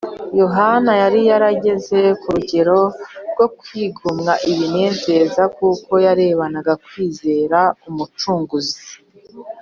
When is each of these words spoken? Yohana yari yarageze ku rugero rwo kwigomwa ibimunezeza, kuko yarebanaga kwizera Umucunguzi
Yohana 0.41 0.91
yari 1.01 1.19
yarageze 1.29 1.99
ku 2.21 2.27
rugero 2.35 2.79
rwo 3.31 3.47
kwigomwa 3.57 4.33
ibimunezeza, 4.51 5.43
kuko 5.57 5.93
yarebanaga 6.05 6.73
kwizera 6.85 7.59
Umucunguzi 7.89 8.79